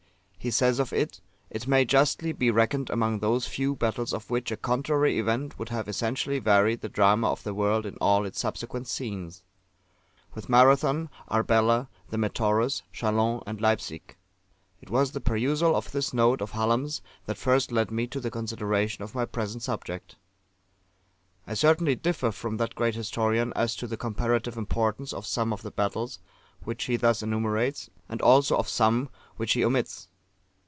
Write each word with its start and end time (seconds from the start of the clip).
He 0.43 0.49
says 0.49 0.79
of 0.79 0.91
it, 0.91 1.21
that 1.51 1.57
"it 1.65 1.67
may 1.67 1.85
justly 1.85 2.31
be 2.31 2.49
reckoned 2.49 2.89
among 2.89 3.19
those 3.19 3.45
few 3.45 3.75
battles 3.75 4.11
of 4.11 4.31
which 4.31 4.49
a 4.49 4.57
contrary 4.57 5.19
event 5.19 5.59
would 5.59 5.69
have 5.69 5.87
essentially 5.87 6.39
varied 6.39 6.81
the 6.81 6.89
drama 6.89 7.29
of 7.29 7.43
the 7.43 7.53
world 7.53 7.85
in 7.85 7.93
all 8.01 8.25
its 8.25 8.39
subsequent 8.39 8.87
scenes: 8.87 9.43
with 10.33 10.49
Marathon, 10.49 11.11
Arbela, 11.29 11.89
the 12.09 12.17
Metaurus, 12.17 12.81
Chalons, 12.91 13.43
and 13.45 13.61
Leipsic." 13.61 14.17
It 14.81 14.89
was 14.89 15.11
the 15.11 15.21
perusal 15.21 15.75
of 15.75 15.91
this 15.91 16.11
note 16.11 16.41
of 16.41 16.53
Hallam's 16.53 17.03
that 17.27 17.37
first 17.37 17.71
led 17.71 17.91
me 17.91 18.07
to 18.07 18.19
the 18.19 18.31
consideration 18.31 19.03
of 19.03 19.13
my 19.13 19.25
present 19.25 19.61
subject. 19.61 20.15
I 21.45 21.53
certainly 21.53 21.93
differ 21.93 22.31
from 22.31 22.57
that 22.57 22.73
great 22.73 22.95
historian 22.95 23.53
as 23.55 23.75
to 23.75 23.85
the 23.85 23.95
comparative 23.95 24.57
importance 24.57 25.13
of 25.13 25.27
some 25.27 25.53
of 25.53 25.61
the 25.61 25.69
battles 25.69 26.17
which 26.63 26.85
he 26.85 26.95
thus 26.95 27.21
enumerates, 27.21 27.91
and 28.09 28.23
also 28.23 28.57
of 28.57 28.67
some 28.67 29.07
which 29.37 29.53
he 29.53 29.63
omits. 29.63 30.07